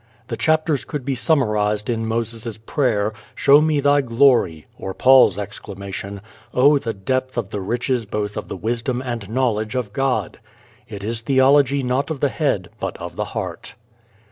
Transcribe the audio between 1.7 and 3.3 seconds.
in Moses' prayer,